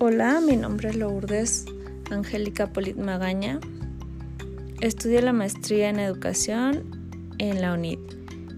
[0.00, 1.64] Hola, mi nombre es Lourdes
[2.12, 3.58] Angélica Polit Magaña.
[4.80, 7.98] Estudio la maestría en educación en la UNID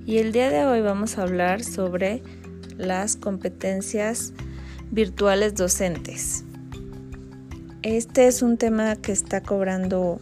[0.04, 2.22] y el día de hoy vamos a hablar sobre
[2.76, 4.34] las competencias
[4.90, 6.44] virtuales docentes.
[7.80, 10.20] Este es un tema que está cobrando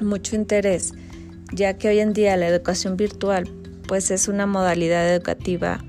[0.00, 0.92] mucho interés,
[1.52, 3.48] ya que hoy en día la educación virtual
[3.86, 5.84] pues es una modalidad educativa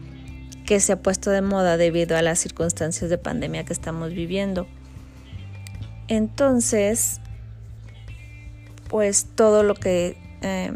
[0.66, 4.68] que se ha puesto de moda debido a las circunstancias de pandemia que estamos viviendo.
[6.08, 7.20] Entonces,
[8.90, 10.72] pues todo lo que eh,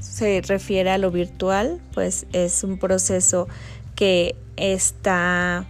[0.00, 3.48] se refiere a lo virtual, pues es un proceso
[3.94, 5.66] que está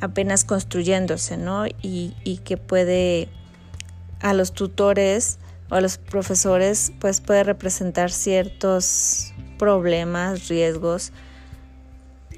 [0.00, 1.66] apenas construyéndose, ¿no?
[1.66, 3.28] Y, y que puede
[4.20, 5.38] a los tutores
[5.70, 11.12] o a los profesores, pues puede representar ciertos problemas, riesgos,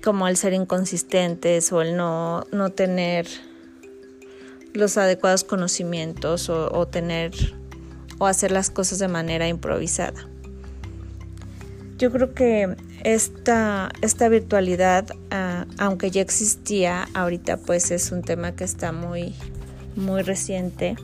[0.02, 3.26] como el ser inconsistentes o el no, no tener
[4.72, 7.32] los adecuados conocimientos o, tener
[8.18, 10.28] o hacer las cosas de manera improvisada.
[11.98, 18.52] Yo creo que esta, esta virtualidad, ah, aunque ya existía, ahorita pues es un tema
[18.52, 19.34] que está muy,
[19.96, 20.96] muy reciente,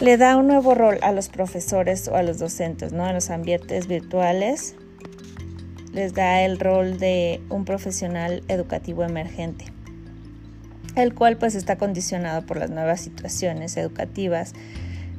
[0.00, 3.06] le da un nuevo rol a los profesores o a los docentes, ¿no?
[3.06, 4.74] En los ambientes virtuales
[5.92, 9.66] les da el rol de un profesional educativo emergente,
[10.94, 14.52] el cual pues está condicionado por las nuevas situaciones educativas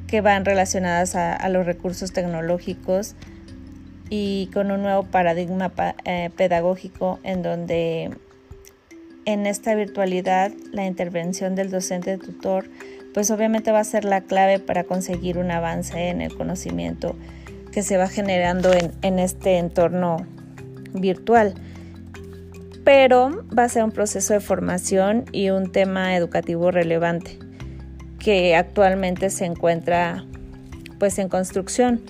[0.06, 3.14] que van relacionadas a, los recursos tecnológicos
[4.10, 5.72] y con un nuevo paradigma
[6.04, 8.10] eh, pedagógico en donde
[9.24, 12.68] en esta virtualidad la intervención del docente tutor
[13.14, 17.14] pues obviamente va a ser la clave para conseguir un avance en el conocimiento
[17.72, 20.26] que se va generando en, en este entorno
[20.92, 21.54] virtual.
[22.84, 27.38] Pero va a ser un proceso de formación y un tema educativo relevante
[28.18, 30.24] que actualmente se encuentra
[30.98, 32.00] pues en construcción.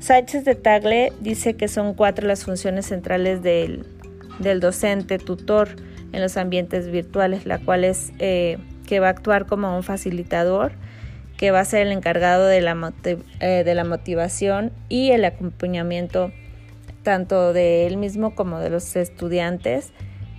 [0.00, 3.84] Sánchez de Tagle dice que son cuatro las funciones centrales del,
[4.60, 5.68] docente tutor
[6.12, 10.72] en los ambientes virtuales, la cual es eh, que va a actuar como un facilitador,
[11.36, 12.92] que va a ser el encargado de la,
[13.40, 16.32] eh, de la motivación y el acompañamiento
[17.08, 19.92] tanto de él mismo como de los estudiantes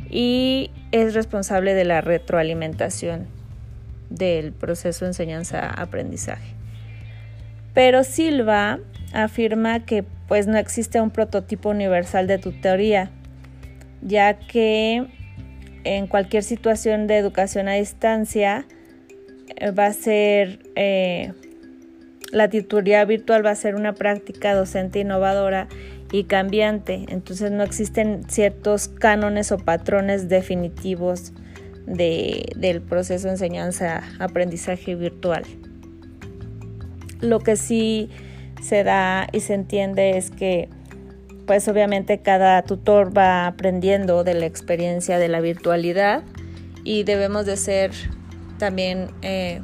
[0.07, 3.25] y es responsable de la retroalimentación
[4.11, 6.53] del proceso de enseñanza-aprendizaje.
[7.73, 8.77] Pero Silva
[9.13, 13.09] afirma que pues no existe un prototipo universal de tutoría,
[14.03, 15.07] ya que
[15.85, 18.67] en cualquier situación de educación a distancia
[19.55, 21.33] eh, va a ser eh,
[22.31, 25.67] la tutoría virtual va a ser una práctica docente innovadora
[26.11, 31.33] y cambiante, entonces no existen ciertos cánones o patrones definitivos
[31.85, 35.43] del proceso de enseñanza-aprendizaje virtual.
[37.21, 38.09] Lo que sí
[38.61, 40.69] se da y se entiende es que
[41.45, 46.21] pues obviamente cada tutor va aprendiendo de la experiencia de la virtualidad
[46.83, 47.91] y debemos de ser
[48.59, 49.61] también eh,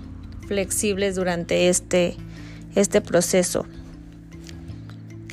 [0.47, 2.15] flexibles durante este,
[2.75, 3.67] este proceso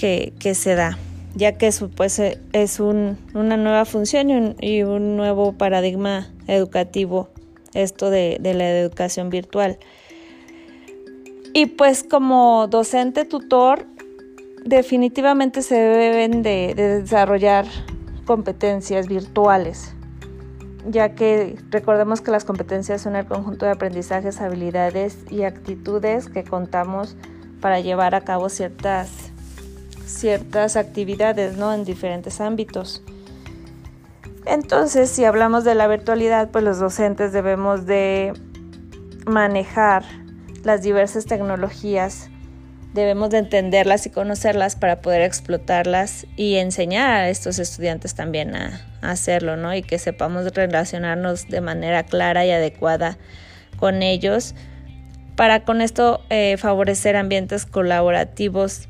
[0.03, 0.99] que, se da,
[1.37, 3.17] ya que eso pues, e, es una
[3.57, 7.29] nueva función y un, nuevo paradigma educativo,
[7.73, 9.79] esto de, la educación virtual.
[11.55, 13.87] Y pues como docente tutor,
[14.65, 17.67] definitivamente se deben de, desarrollar
[18.27, 19.95] competencias virtuales,
[20.89, 26.43] ya que recordemos que las competencias son el conjunto de aprendizajes, habilidades y actitudes que
[26.43, 27.15] contamos
[27.61, 29.22] para llevar a cabo ciertas
[30.07, 31.73] ciertas actividades ¿no?
[31.73, 33.03] en diferentes ámbitos.
[34.47, 38.33] Entonces, si hablamos de la virtualidad, pues los docentes debemos de
[39.25, 40.05] manejar
[40.65, 42.29] las diversas tecnologías,
[42.93, 48.81] debemos de entenderlas y conocerlas para poder explotarlas y enseñar a estos estudiantes también a,
[49.01, 49.75] hacerlo, ¿no?
[49.75, 53.19] Y que sepamos relacionarnos de manera clara y adecuada
[53.79, 54.55] con ellos
[55.35, 58.89] para con esto eh, favorecer ambientes colaborativos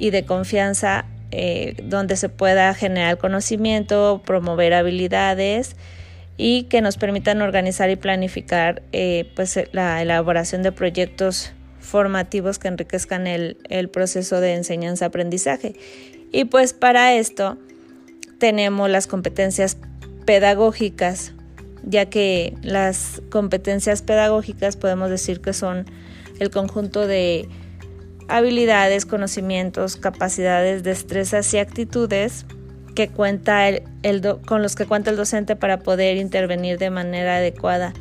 [0.00, 5.76] y de confianza eh, donde se pueda generar conocimiento, promover habilidades
[6.36, 12.68] y que nos permitan organizar y planificar eh, pues, la elaboración de proyectos formativos que
[12.68, 15.74] enriquezcan el, el proceso de enseñanza-aprendizaje.
[16.32, 17.58] Y pues para esto
[18.38, 19.76] tenemos las competencias
[20.24, 21.32] pedagógicas,
[21.84, 25.84] ya que las competencias pedagógicas podemos decir que son
[26.38, 27.48] el conjunto de
[28.30, 32.46] habilidades, conocimientos, capacidades, destrezas y actitudes
[32.94, 33.82] que cuenta el,
[34.46, 37.92] con los que cuenta el docente para poder intervenir de manera adecuada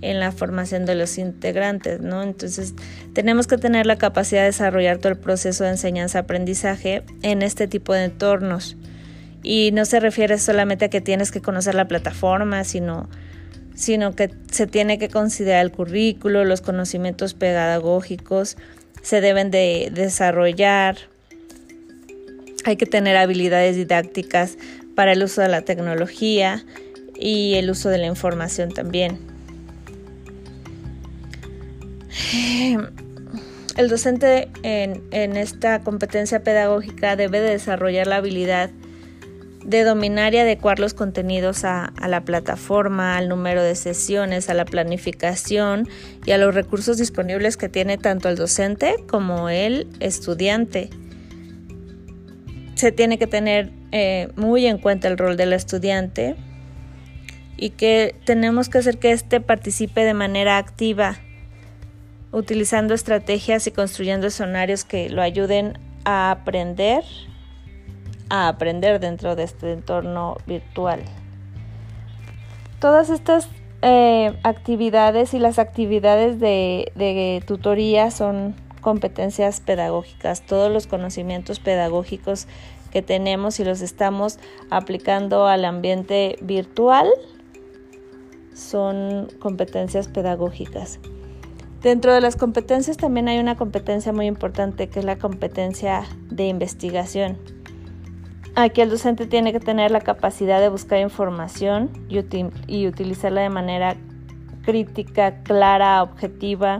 [0.00, 2.22] en la formación de los integrantes, ¿no?
[2.22, 2.74] Entonces,
[3.14, 7.94] tenemos que tener la capacidad de desarrollar todo el proceso de enseñanza-aprendizaje en este tipo
[7.94, 8.76] de entornos.
[9.42, 13.08] Y no se refiere solamente a que tienes que conocer la plataforma, sino,
[13.74, 18.58] sino que se tiene que considerar el currículo, los conocimientos pedagógicos,
[19.04, 20.96] se deben de desarrollar,
[22.64, 24.56] hay que tener habilidades didácticas
[24.96, 26.64] para el uso de la tecnología
[27.14, 29.18] y el uso de la información también.
[33.76, 38.70] El docente en, en esta competencia pedagógica debe de desarrollar la habilidad
[39.64, 44.64] de dominar y adecuar los contenidos a, la plataforma, al número de sesiones, a la
[44.64, 45.88] planificación
[46.26, 50.90] y a los recursos disponibles que tiene tanto el docente como el estudiante.
[52.74, 56.36] Se tiene que tener eh, muy en cuenta el rol del estudiante
[57.56, 61.16] y que tenemos que hacer que éste participe de manera activa,
[62.32, 67.04] utilizando estrategias y construyendo escenarios que lo ayuden a aprender
[68.30, 71.00] a aprender dentro de este entorno virtual.
[72.80, 73.48] Todas estas
[73.82, 82.46] eh, actividades y las actividades de, de tutoría son competencias pedagógicas, todos los conocimientos pedagógicos
[82.90, 84.38] que tenemos y los estamos
[84.70, 87.08] aplicando al ambiente virtual
[88.54, 91.00] son competencias pedagógicas.
[91.82, 96.46] Dentro de las competencias también hay una competencia muy importante que es la competencia de
[96.46, 97.36] investigación.
[98.56, 103.96] Aquí el docente tiene que tener la capacidad de buscar información y, utilizarla de manera
[104.62, 106.78] crítica, clara, objetiva,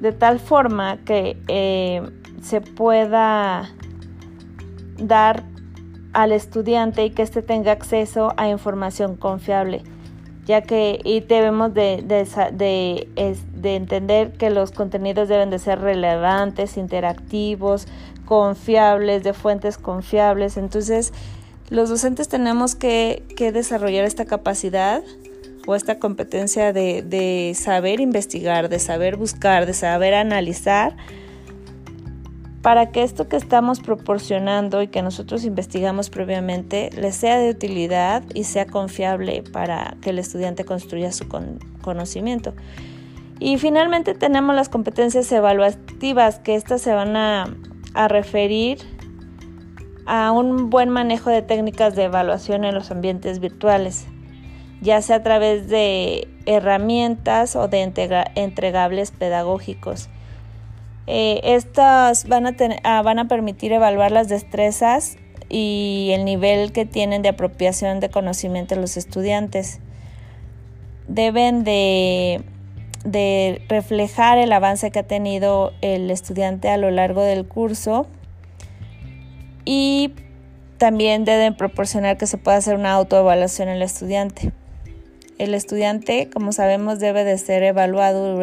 [0.00, 2.02] de tal forma que eh,
[2.42, 3.70] se pueda
[4.98, 5.44] dar
[6.12, 9.84] al estudiante y que éste tenga acceso a información confiable,
[10.46, 17.86] ya que y debemos de, de entender que los contenidos deben de ser relevantes, interactivos,
[18.26, 20.58] confiables, de fuentes confiables.
[20.58, 21.14] Entonces,
[21.70, 25.02] los docentes tenemos que, desarrollar esta capacidad
[25.66, 30.96] o esta competencia de, de, saber investigar, de saber buscar, de saber analizar,
[32.60, 38.24] para que esto que estamos proporcionando y que nosotros investigamos previamente les sea de utilidad
[38.34, 41.26] y sea confiable para que el estudiante construya su
[41.80, 42.54] conocimiento.
[43.38, 47.54] Y finalmente tenemos las competencias evaluativas, que estas se van a
[47.96, 48.78] a referir
[50.06, 54.06] a un buen manejo de técnicas de evaluación en los ambientes virtuales,
[54.80, 57.82] ya sea a través de herramientas o de
[58.34, 60.08] entregables pedagógicos.
[61.08, 65.16] Eh, estas van a, ah, van a permitir evaluar las destrezas
[65.48, 69.80] y el nivel que tienen de apropiación de conocimiento los estudiantes.
[71.08, 72.44] Deben de
[73.06, 78.06] de reflejar el avance que ha tenido el estudiante a lo largo del curso
[79.64, 80.12] y
[80.78, 84.52] también deben proporcionar que se pueda hacer una autoevaluación el estudiante.
[85.38, 88.42] El estudiante, como sabemos, debe de ser evaluado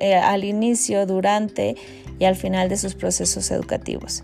[0.00, 1.76] eh, al inicio, durante
[2.18, 4.22] y al final de sus procesos educativos.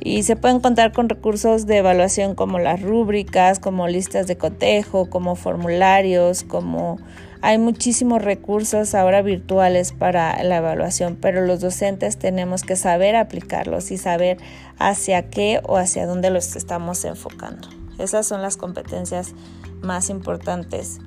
[0.00, 5.08] Y se pueden contar con recursos de evaluación como las rúbricas, como listas de cotejo,
[5.08, 6.98] como formularios, como
[7.42, 13.90] hay muchísimos recursos ahora virtuales para la evaluación, pero los docentes tenemos que saber aplicarlos
[13.90, 14.38] y saber
[14.78, 17.68] hacia qué o hacia dónde los estamos enfocando.
[17.98, 19.34] Esas son las competencias
[19.82, 21.00] más importantes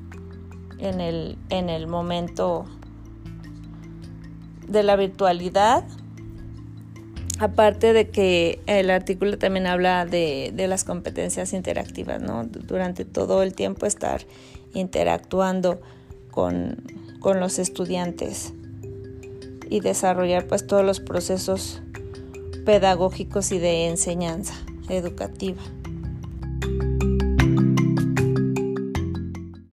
[0.77, 2.65] en el, en el momento
[4.67, 5.85] de la virtualidad.
[7.39, 12.43] Aparte de que el artículo también habla de, de las competencias interactivas, ¿no?
[12.43, 14.25] Durante todo el tiempo estar
[14.73, 15.79] interactuando
[16.35, 16.83] con,
[17.23, 18.53] los estudiantes
[19.67, 21.81] y desarrollar pues todos los procesos
[22.65, 24.53] pedagógicos y de enseñanza
[24.89, 25.63] educativa.